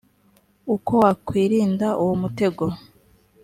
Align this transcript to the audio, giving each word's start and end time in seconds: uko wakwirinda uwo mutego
uko 0.75 0.91
wakwirinda 1.01 1.87
uwo 2.01 2.13
mutego 2.21 2.65